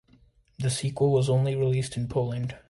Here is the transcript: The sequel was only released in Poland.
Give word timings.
The 0.57 0.71
sequel 0.71 1.11
was 1.11 1.29
only 1.29 1.55
released 1.55 1.95
in 1.95 2.07
Poland. 2.07 2.57